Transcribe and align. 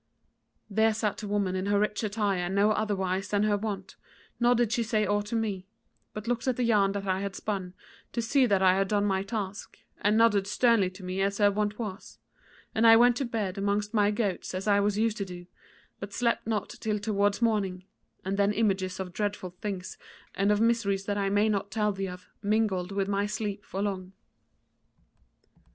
"There 0.67 0.95
sat 0.95 1.17
the 1.19 1.27
woman 1.27 1.55
in 1.55 1.67
her 1.67 1.77
rich 1.79 2.03
attire 2.03 2.49
no 2.49 2.71
otherwise 2.71 3.27
than 3.27 3.43
her 3.43 3.55
wont, 3.55 3.97
nor 4.39 4.55
did 4.55 4.71
she 4.71 4.81
say 4.81 5.05
aught 5.05 5.27
to 5.27 5.35
me; 5.35 5.67
but 6.11 6.27
looked 6.27 6.47
at 6.47 6.55
the 6.55 6.63
yarn 6.63 6.93
that 6.93 7.05
I 7.05 7.21
had 7.21 7.35
spun, 7.35 7.75
to 8.11 8.19
see 8.19 8.47
that 8.47 8.63
I 8.63 8.73
had 8.73 8.87
done 8.87 9.05
my 9.05 9.21
task, 9.21 9.77
and 9.99 10.17
nodded 10.17 10.47
sternly 10.47 10.89
to 10.89 11.03
me 11.03 11.21
as 11.21 11.37
her 11.37 11.51
wont 11.51 11.77
was, 11.77 12.17
and 12.73 12.87
I 12.87 12.95
went 12.95 13.15
to 13.17 13.25
bed 13.25 13.59
amongst 13.59 13.93
my 13.93 14.09
goats 14.09 14.55
as 14.55 14.67
I 14.67 14.79
was 14.79 14.97
used 14.97 15.17
to 15.17 15.25
do, 15.25 15.45
but 15.99 16.13
slept 16.13 16.47
not 16.47 16.71
till 16.79 16.97
towards 16.97 17.39
morning, 17.39 17.85
and 18.25 18.37
then 18.37 18.53
images 18.53 18.99
of 18.99 19.13
dreadful 19.13 19.51
things, 19.61 19.99
and 20.33 20.51
of 20.51 20.59
miseries 20.59 21.05
that 21.05 21.19
I 21.19 21.29
may 21.29 21.47
not 21.47 21.69
tell 21.69 21.91
thee 21.91 22.07
of, 22.07 22.27
mingled 22.41 22.91
with 22.91 23.07
my 23.07 23.27
sleep 23.27 23.63
for 23.63 23.83
long. 23.83 24.13